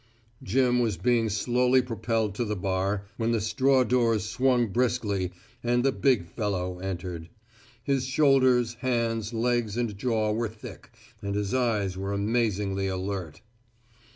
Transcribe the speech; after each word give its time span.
Jim 0.41 0.79
was 0.79 0.97
being 0.97 1.29
slowly 1.29 1.79
propelled 1.79 2.33
to 2.33 2.43
the 2.43 2.55
bar, 2.55 3.05
when 3.17 3.33
the 3.33 3.39
straw 3.39 3.83
doors 3.83 4.27
swung 4.27 4.65
briskly 4.65 5.31
and 5.63 5.83
the 5.85 5.91
big 5.91 6.25
fellow 6.27 6.79
entered. 6.79 7.29
His 7.83 8.07
shoulders, 8.07 8.73
hands, 8.79 9.31
legs 9.31 9.77
and 9.77 9.95
jaw 9.95 10.31
were 10.31 10.49
thick, 10.49 10.89
and 11.21 11.35
his 11.35 11.53
eyes 11.53 11.97
were 11.97 12.13
amazingly 12.13 12.87
alert. 12.87 13.41